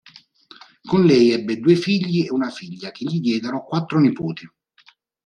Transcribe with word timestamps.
Con 0.81 1.05
lei 1.05 1.29
ebbe 1.29 1.59
due 1.59 1.75
figli 1.75 2.25
e 2.25 2.31
una 2.31 2.49
figlia, 2.49 2.89
che 2.89 3.05
gli 3.05 3.19
diedero 3.19 3.63
quattro 3.63 3.99
nipoti. 3.99 4.49